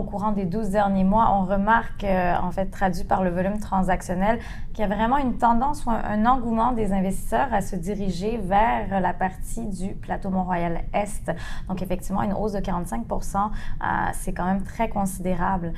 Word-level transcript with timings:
au 0.00 0.02
courant 0.02 0.32
des 0.32 0.46
12 0.46 0.70
derniers 0.70 1.04
mois, 1.04 1.30
on 1.32 1.44
remarque, 1.44 2.04
euh, 2.04 2.34
en 2.42 2.50
fait, 2.50 2.66
traduit 2.66 3.04
par 3.04 3.22
le 3.22 3.30
volume 3.30 3.58
transactionnel, 3.58 4.38
qu'il 4.72 4.80
y 4.80 4.90
a 4.90 4.94
vraiment 4.94 5.18
une 5.18 5.36
tendance 5.36 5.84
ou 5.84 5.90
un, 5.90 6.24
engouement 6.26 6.72
des 6.72 6.92
investisseurs 6.92 7.52
à 7.52 7.60
se 7.60 7.76
diriger 7.76 8.38
vers 8.38 9.00
la 9.00 9.12
partie 9.12 9.66
du 9.66 9.94
plateau 9.94 10.30
Mont-Royal-Est. 10.30 11.32
Donc, 11.68 11.82
effectivement, 11.82 12.22
une 12.22 12.32
hausse 12.32 12.52
de 12.52 12.60
45% 12.60 13.36
euh, 13.36 13.86
c'est 14.14 14.32
quand 14.32 14.44
même 14.44 14.62
très 14.62 14.88
considérable. 14.88 15.72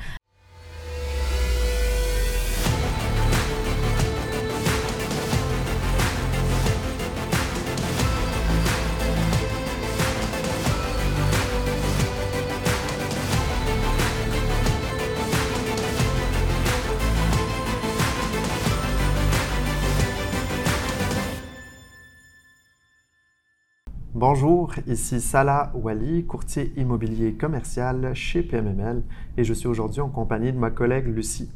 Bonjour, 24.15 24.75
ici 24.85 25.19
Salah 25.19 25.71
Wali, 25.73 26.27
courtier 26.27 26.71
immobilier 26.77 27.33
commercial 27.33 28.13
chez 28.13 28.43
PMML 28.43 29.01
et 29.37 29.43
je 29.43 29.55
suis 29.55 29.65
aujourd'hui 29.65 30.01
en 30.01 30.09
compagnie 30.09 30.53
de 30.53 30.57
ma 30.59 30.69
collègue 30.69 31.07
Lucie. 31.07 31.49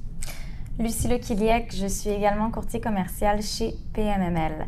Lucie 0.80 1.08
Lequiliec, 1.08 1.76
je 1.76 1.86
suis 1.86 2.10
également 2.10 2.50
courtier 2.50 2.82
commercial 2.82 3.44
chez 3.44 3.76
PMML. 3.94 4.66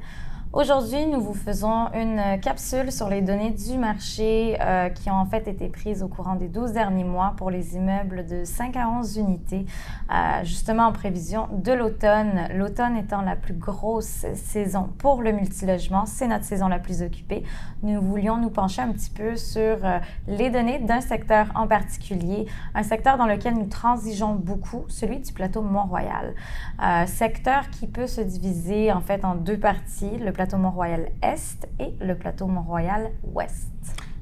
Aujourd'hui, 0.51 1.05
nous 1.05 1.21
vous 1.21 1.35
faisons 1.35 1.93
une 1.93 2.39
capsule 2.41 2.91
sur 2.91 3.07
les 3.07 3.21
données 3.21 3.51
du 3.51 3.77
marché 3.77 4.57
euh, 4.59 4.89
qui 4.89 5.11
ont 5.11 5.13
en 5.13 5.27
fait 5.27 5.47
été 5.47 5.67
prises 5.67 6.01
au 6.01 6.07
courant 6.07 6.33
des 6.33 6.47
12 6.47 6.71
derniers 6.71 7.03
mois 7.03 7.35
pour 7.37 7.51
les 7.51 7.75
immeubles 7.75 8.25
de 8.25 8.43
5 8.43 8.75
à 8.75 8.89
11 8.89 9.17
unités, 9.17 9.67
euh, 10.11 10.43
justement 10.43 10.87
en 10.87 10.91
prévision 10.91 11.49
de 11.53 11.71
l'automne. 11.71 12.47
L'automne 12.55 12.97
étant 12.97 13.21
la 13.21 13.35
plus 13.35 13.53
grosse 13.53 14.25
saison 14.33 14.89
pour 14.97 15.21
le 15.21 15.33
multilogement, 15.33 16.07
c'est 16.07 16.25
notre 16.25 16.45
saison 16.45 16.67
la 16.67 16.79
plus 16.79 17.03
occupée. 17.03 17.43
Nous 17.83 18.01
voulions 18.01 18.37
nous 18.37 18.49
pencher 18.49 18.81
un 18.81 18.91
petit 18.91 19.11
peu 19.11 19.35
sur 19.35 19.85
euh, 19.85 19.99
les 20.27 20.49
données 20.49 20.79
d'un 20.79 21.01
secteur 21.01 21.45
en 21.53 21.67
particulier, 21.67 22.47
un 22.73 22.81
secteur 22.81 23.19
dans 23.19 23.27
lequel 23.27 23.53
nous 23.53 23.67
transigeons 23.67 24.33
beaucoup, 24.33 24.85
celui 24.87 25.19
du 25.19 25.31
plateau 25.31 25.61
Mont-Royal. 25.61 26.33
secteur 27.05 27.69
qui 27.69 27.85
peut 27.85 28.07
se 28.07 28.21
diviser 28.21 28.91
en 28.91 29.01
fait 29.01 29.23
en 29.23 29.35
deux 29.35 29.59
parties. 29.59 30.17
Plateau 30.39 30.55
Mont-Royal 30.55 31.11
Est 31.21 31.67
et 31.81 31.93
le 31.99 32.15
plateau 32.15 32.47
Mont-Royal 32.47 33.11
Ouest. 33.33 33.67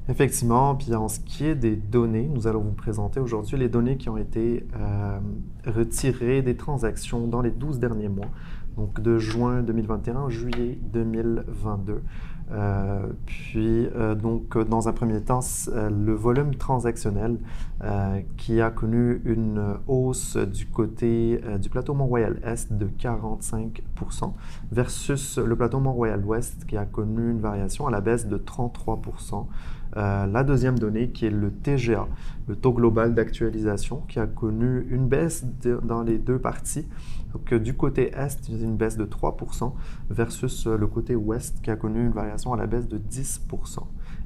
Effectivement, 0.09 0.73
puis 0.73 0.95
en 0.95 1.09
ce 1.09 1.19
qui 1.19 1.45
est 1.45 1.53
des 1.53 1.75
données, 1.75 2.27
nous 2.27 2.47
allons 2.47 2.61
vous 2.61 2.71
présenter 2.71 3.19
aujourd'hui 3.19 3.55
les 3.55 3.69
données 3.69 3.97
qui 3.97 4.09
ont 4.09 4.17
été 4.17 4.65
euh, 4.75 5.19
retirées 5.67 6.41
des 6.41 6.57
transactions 6.57 7.27
dans 7.27 7.41
les 7.41 7.51
12 7.51 7.77
derniers 7.77 8.09
mois, 8.09 8.31
donc 8.77 9.01
de 9.01 9.17
juin 9.17 9.63
2021 9.63 10.27
à 10.27 10.29
juillet 10.29 10.77
2022. 10.93 12.03
Euh, 12.49 13.07
puis, 13.25 13.87
euh, 13.87 14.15
donc, 14.15 14.57
dans 14.57 14.87
un 14.87 14.93
premier 14.93 15.19
temps, 15.21 15.41
euh, 15.67 15.89
le 15.89 16.13
volume 16.13 16.55
transactionnel 16.55 17.39
qui 18.37 18.59
a 18.59 18.71
connu 18.71 19.21
une 19.23 19.75
hausse 19.87 20.35
du 20.35 20.65
côté 20.65 21.39
du 21.61 21.69
plateau 21.69 21.93
Mont-Royal-Est 21.93 22.73
de 22.73 22.87
45% 22.87 24.33
versus 24.71 25.37
le 25.37 25.55
plateau 25.55 25.79
Mont-Royal-Ouest 25.79 26.65
qui 26.65 26.75
a 26.75 26.85
connu 26.85 27.29
une 27.29 27.39
variation 27.39 27.85
à 27.85 27.91
la 27.91 28.01
baisse 28.01 28.25
de 28.25 28.37
33% 28.39 29.45
la 29.95 30.43
deuxième 30.43 30.79
donnée 30.79 31.09
qui 31.09 31.27
est 31.27 31.31
le 31.31 31.51
TGA, 31.51 32.07
le 32.47 32.55
taux 32.55 32.73
global 32.73 33.13
d'actualisation, 33.13 34.01
qui 34.07 34.19
a 34.19 34.25
connu 34.25 34.87
une 34.89 35.07
baisse 35.07 35.45
dans 35.83 36.01
les 36.01 36.17
deux 36.17 36.39
parties 36.39 36.87
donc, 37.33 37.53
du 37.53 37.73
côté 37.73 38.11
Est, 38.15 38.49
une 38.67 38.77
baisse 38.77 38.97
de 38.97 39.05
3% 39.05 39.73
versus 40.09 40.67
euh, 40.67 40.77
le 40.77 40.87
côté 40.87 41.15
Ouest 41.15 41.61
qui 41.61 41.71
a 41.71 41.75
connu 41.75 42.05
une 42.05 42.11
variation 42.11 42.53
à 42.53 42.57
la 42.57 42.67
baisse 42.67 42.87
de 42.87 42.97
10%. 42.97 43.79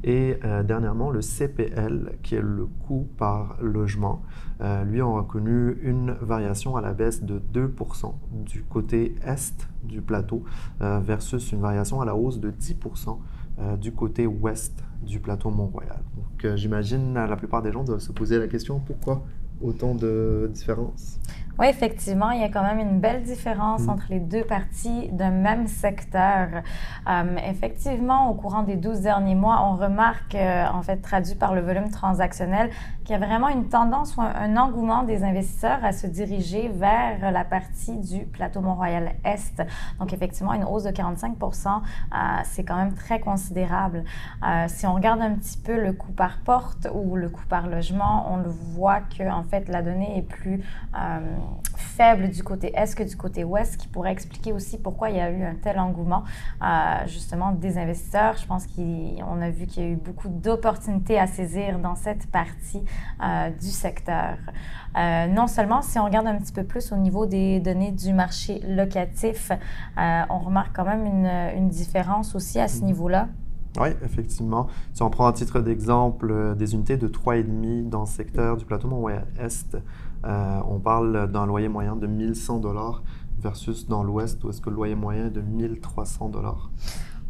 Et 0.04 0.38
euh, 0.44 0.64
dernièrement, 0.64 1.12
le 1.12 1.22
CPL, 1.22 2.18
qui 2.24 2.36
est 2.36 2.42
le 2.42 2.66
coût 2.66 3.08
par 3.18 3.58
logement, 3.62 4.24
euh, 4.62 4.84
lui, 4.84 5.02
on 5.02 5.18
a 5.18 5.24
connu 5.24 5.78
une 5.84 6.12
variation 6.22 6.76
à 6.76 6.82
la 6.82 6.94
baisse 6.94 7.24
de 7.24 7.42
2% 7.54 8.14
du 8.32 8.64
côté 8.64 9.16
Est 9.24 9.68
du 9.84 10.02
plateau 10.02 10.44
versus 10.80 11.52
une 11.52 11.62
variation 11.62 12.02
à 12.02 12.06
la 12.06 12.16
hausse 12.16 12.40
de 12.40 12.52
10% 12.52 13.18
du 13.80 13.92
côté 13.92 14.28
Ouest 14.28 14.84
du 15.02 15.20
plateau 15.20 15.50
Mont-Royal. 15.50 16.02
Donc 16.16 16.56
j'imagine 16.56 17.14
la 17.14 17.36
plupart 17.36 17.64
des 17.64 17.72
gens 17.72 17.84
doivent 17.84 18.00
se 18.00 18.12
poser 18.12 18.38
la 18.38 18.48
question 18.48 18.80
pourquoi 18.80 19.24
autant 19.62 19.96
de 19.96 20.50
différences? 20.54 21.20
Oui, 21.62 21.68
effectivement, 21.68 22.32
il 22.32 22.42
y 22.42 22.44
a 22.44 22.50
quand 22.50 22.64
même 22.64 22.80
une 22.80 23.00
belle 23.00 23.22
différence 23.22 23.84
mm. 23.84 23.90
entre 23.90 24.06
les 24.10 24.20
deux 24.20 24.44
parties 24.44 25.10
d'un 25.12 25.30
même 25.30 25.68
secteur. 25.68 26.48
Euh, 27.08 27.36
effectivement, 27.48 28.32
au 28.32 28.34
courant 28.34 28.64
des 28.64 28.78
12 28.78 29.02
derniers 29.02 29.36
mois, 29.36 29.62
on 29.64 29.76
remarque, 29.76 30.34
euh, 30.34 30.66
en 30.74 30.82
fait, 30.82 30.98
traduit 30.98 31.36
par 31.36 31.54
le 31.54 31.62
volume 31.62 31.92
transactionnel, 31.92 32.72
qu'il 33.04 33.12
y 33.12 33.16
a 33.16 33.24
vraiment 33.24 33.48
une 33.48 33.70
tendance 33.70 34.18
ou 34.18 34.22
un, 34.22 34.58
engouement 34.58 35.04
des 35.04 35.24
investisseurs 35.24 35.86
à 35.86 35.92
se 35.92 36.08
diriger 36.08 36.68
vers 36.68 37.32
la 37.32 37.44
partie 37.44 37.96
du 38.00 38.26
plateau 38.26 38.62
Mont-Royal-Est. 38.62 39.62
Donc, 40.00 40.14
effectivement, 40.14 40.54
une 40.54 40.64
hausse 40.64 40.84
de 40.84 40.92
45% 40.92 41.68
euh, 41.68 42.18
c'est 42.44 42.64
quand 42.64 42.76
même 42.76 42.96
très 42.96 43.20
considérable. 43.20 44.04
si 44.68 44.88
on 44.88 44.96
regarde 44.96 45.22
un 45.22 45.36
petit 45.36 45.60
peu 45.60 45.80
le 45.80 45.94
coût 45.94 46.12
par 46.12 46.40
porte 46.40 46.88
ou 46.92 47.16
le 47.16 47.30
coût 47.30 47.46
par 47.48 47.68
logement, 47.68 48.26
on 48.32 48.38
le 48.38 48.50
voit 48.50 49.02
que, 49.02 49.30
en 49.30 49.44
fait, 49.44 49.70
la 49.70 49.84
donnée 49.84 50.18
est 50.18 50.24
plus 50.24 50.64
faible 51.76 52.30
du 52.30 52.44
côté 52.44 52.72
est 52.76 52.96
que 52.96 53.04
du 53.04 53.16
côté 53.16 53.44
ouest, 53.44 53.78
qui 53.78 53.88
pourrait 53.88 54.12
expliquer 54.12 54.54
aussi 54.54 54.78
pourquoi 54.78 55.10
il 55.10 55.18
y 55.18 55.20
a 55.20 55.30
eu 55.30 55.44
un 55.44 55.56
tel 55.56 55.80
engouement 55.80 56.24
euh, 56.62 57.06
justement 57.08 57.52
des 57.52 57.78
investisseurs. 57.78 58.38
Je 58.38 58.46
pense 58.46 58.66
qu'on 58.68 59.42
a 59.42 59.50
vu 59.50 59.68
qu'il 59.68 59.84
y 59.84 59.86
a 59.86 59.90
eu 59.90 59.96
beaucoup 59.96 60.30
d'opportunités 60.30 61.20
à 61.20 61.28
saisir 61.28 61.80
dans 61.80 61.96
cette 61.96 62.28
partie 62.32 62.84
euh, 63.24 63.50
du 63.50 63.70
secteur. 63.70 64.38
Euh, 64.98 65.28
non 65.28 65.48
seulement, 65.48 65.82
si 65.82 66.00
on 66.00 66.06
regarde 66.06 66.28
un 66.28 66.38
petit 66.38 66.54
peu 66.54 66.64
plus 66.64 66.92
au 66.92 66.98
niveau 66.98 67.26
des 67.26 67.60
données 67.60 67.92
du 67.92 68.14
marché 68.14 68.60
locatif, 68.68 69.52
on 69.98 70.40
remarque 70.40 70.76
quand 70.76 70.86
même 70.86 71.06
une, 71.06 71.58
une 71.58 71.70
différence 71.70 72.36
aussi 72.36 72.60
à 72.60 72.68
ce 72.68 72.80
mm-hmm. 72.80 72.86
niveau-là. 72.86 73.28
Oui, 73.80 73.90
effectivement. 74.04 74.68
Si 74.94 75.02
on 75.02 75.10
prend 75.10 75.28
à 75.28 75.34
titre 75.34 75.62
d'exemple 75.62 76.56
des 76.58 76.74
unités 76.74 76.98
de 76.98 77.08
3,5 77.08 77.90
dans 77.90 78.02
le 78.02 78.06
secteur 78.06 78.58
du 78.58 78.66
plateau 78.66 78.88
Mont-Royal-Est, 78.90 79.78
euh, 80.26 80.60
on 80.68 80.80
parle 80.80 81.32
d'un 81.32 81.46
loyer 81.46 81.70
moyen 81.70 81.96
de 81.96 82.06
1100 82.06 82.60
dollars 82.60 83.02
versus 83.40 83.88
dans 83.88 84.04
l'Ouest 84.04 84.44
où 84.44 84.50
est-ce 84.50 84.62
que 84.62 84.70
le 84.70 84.76
loyer 84.76 84.96
moyen 84.96 85.28
est 85.28 85.32
de 85.32 85.42
1300 85.42 86.30
dollars? 86.30 86.70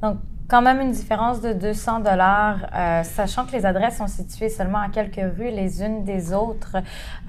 Donc, 0.02 0.18
quand 0.51 0.62
même 0.62 0.81
une 0.81 0.91
différence 0.91 1.39
de 1.39 1.53
200 1.53 2.01
dollars, 2.01 2.57
euh, 2.75 3.03
sachant 3.03 3.45
que 3.45 3.53
les 3.53 3.66
adresses 3.66 4.00
sont 4.00 4.07
situées 4.07 4.50
seulement 4.50 4.79
à 4.79 4.89
quelques 4.89 5.38
rues 5.38 5.50
les 5.50 5.81
unes 5.81 6.03
des 6.03 6.34
autres. 6.34 6.75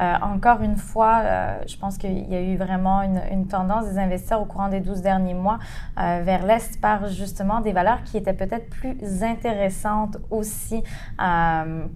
Euh, 0.00 0.14
encore 0.22 0.60
une 0.60 0.74
fois, 0.74 1.20
euh, 1.22 1.56
je 1.68 1.76
pense 1.76 1.98
qu'il 1.98 2.28
y 2.28 2.34
a 2.34 2.40
eu 2.40 2.56
vraiment 2.56 3.00
une, 3.02 3.46
tendance 3.46 3.86
des 3.88 3.98
investisseurs 3.98 4.42
au 4.42 4.44
courant 4.44 4.68
des 4.68 4.80
12 4.80 5.02
derniers 5.02 5.34
mois 5.34 5.58
vers 5.96 6.46
l'Est 6.46 6.80
par 6.80 7.08
justement 7.08 7.60
des 7.60 7.72
valeurs 7.72 8.02
qui 8.04 8.16
étaient 8.16 8.32
peut-être 8.32 8.70
plus 8.70 8.96
intéressantes 9.22 10.16
aussi 10.30 10.82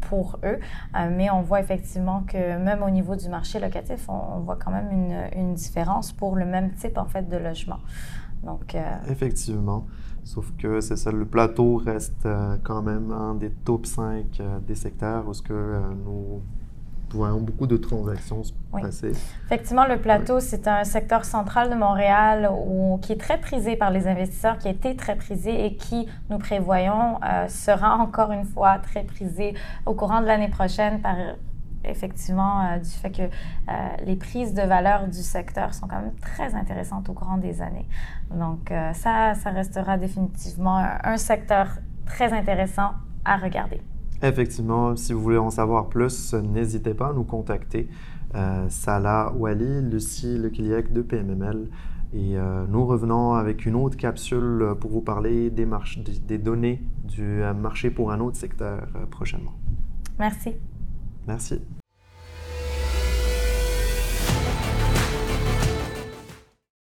pour 0.03 0.38
eux. 0.44 0.59
mais 1.12 1.31
on 1.31 1.41
voit 1.41 1.60
effectivement 1.60 2.25
que 2.26 2.59
même 2.59 2.82
au 2.82 2.91
niveau 2.91 3.16
du 3.16 3.28
marché 3.28 3.59
locatif, 3.59 4.09
on, 4.09 4.41
voit 4.41 4.59
quand 4.62 4.72
même 4.72 4.91
une, 4.91 5.41
une, 5.41 5.54
différence 5.54 6.12
pour 6.12 6.36
le 6.36 6.44
même 6.44 6.72
type 6.72 6.98
en 6.98 7.06
fait 7.06 7.28
de 7.28 7.36
logement. 7.36 7.78
Donc, 8.42 8.76
Effectivement. 9.08 9.86
Sauf 10.26 10.50
que 10.58 10.80
c'est 10.80 10.97
ça, 10.97 11.12
le 11.12 11.24
plateau 11.24 11.76
reste 11.76 12.26
euh, 12.26 12.56
quand 12.64 12.82
même 12.82 13.12
un 13.12 13.36
des 13.36 13.50
top 13.50 13.86
5 13.86 14.41
euh, 14.41 14.58
des 14.58 14.74
secteurs 14.74 15.28
où 15.28 15.32
ce 15.32 15.41
que, 15.41 15.52
euh, 15.52 15.80
nous 16.04 16.42
voyons 17.10 17.41
beaucoup 17.41 17.69
de 17.69 17.76
transactions 17.76 18.42
se 18.42 18.52
passer. 18.72 19.12
Effectivement, 19.44 19.86
le 19.86 19.98
plateau, 19.98 20.41
c'est 20.41 20.66
un 20.66 20.83
secteur 20.83 21.24
central 21.24 21.71
de 21.71 21.77
Montréal 21.77 22.50
où, 22.66 22.98
qui 23.03 23.12
est 23.12 23.21
très 23.21 23.38
prisé 23.38 23.77
par 23.77 23.92
les 23.92 24.09
investisseurs, 24.09 24.59
qui 24.59 24.66
a 24.66 24.72
été 24.72 24.97
très 24.97 25.15
prisé 25.15 25.65
et 25.65 25.77
qui, 25.77 26.09
nous 26.28 26.38
prévoyons, 26.38 27.21
sera 27.47 27.97
encore 27.97 28.33
une 28.33 28.44
fois 28.44 28.78
très 28.80 29.04
prisé 29.04 29.54
au 29.86 29.94
courant 29.94 30.21
de 30.21 30.27
l'année 30.27 30.48
prochaine 30.48 31.00
par 31.00 31.15
effectivement 31.88 32.60
euh, 32.60 32.78
du 32.78 32.91
fait 32.91 33.10
que 33.10 33.22
euh, 33.22 33.72
les 34.04 34.16
prises 34.16 34.54
de 34.54 34.62
valeur 34.62 35.06
du 35.06 35.22
secteur 35.22 35.74
sont 35.74 35.86
quand 35.86 36.00
même 36.00 36.15
très 36.21 36.54
intéressantes 36.54 37.09
au 37.09 37.12
courant 37.12 37.38
des 37.38 37.62
années. 37.62 37.86
Donc 38.30 38.71
euh, 38.71 38.92
ça, 38.92 39.34
ça 39.34 39.50
restera 39.50 39.97
définitivement 39.97 40.77
un, 40.77 41.16
secteur 41.16 41.68
très 42.04 42.33
intéressant 42.33 42.91
à 43.24 43.36
regarder. 43.36 43.80
Effectivement, 44.22 44.97
si 44.97 45.12
vous 45.12 45.21
voulez 45.21 45.38
en 45.38 45.50
savoir 45.50 45.88
plus, 45.88 46.34
n'hésitez 46.34 46.94
pas 46.94 47.09
à 47.09 47.12
nous 47.12 47.24
contacter. 47.24 47.88
Salah 48.68 49.33
Wali, 49.34 49.80
Lucie 49.83 50.36
Lequiliec 50.36 50.92
de 50.92 51.00
PMML. 51.00 51.68
Et 52.12 52.36
nous 52.68 52.86
revenons 52.86 53.34
avec 53.34 53.65
une 53.65 53.74
autre 53.74 53.97
capsule 53.97 54.74
pour 54.78 54.91
vous 54.91 55.00
parler 55.00 55.50
des, 55.50 55.66
des 56.27 56.38
données 56.38 56.83
du 57.04 57.42
marché 57.59 57.91
pour 57.91 58.12
un 58.12 58.21
autre 58.21 58.36
secteur 58.36 58.86
prochainement. 59.10 59.54
Merci. 60.18 60.54
Merci. 61.27 61.60